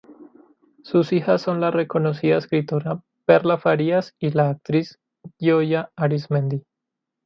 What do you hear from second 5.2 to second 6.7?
Gioia Arismendi.